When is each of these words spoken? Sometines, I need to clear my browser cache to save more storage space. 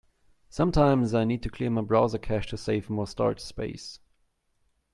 Sometines, 0.49 1.13
I 1.13 1.25
need 1.25 1.43
to 1.43 1.49
clear 1.49 1.69
my 1.69 1.81
browser 1.81 2.17
cache 2.17 2.47
to 2.47 2.57
save 2.57 2.89
more 2.89 3.05
storage 3.05 3.39
space. 3.39 3.99